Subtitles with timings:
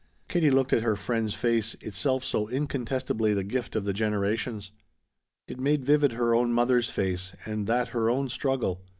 [0.27, 4.71] Katie looked at her friend's face, itself so incontestably the gift of the generations.
[5.47, 8.81] It made vivid her own mother's face, and that her own struggle.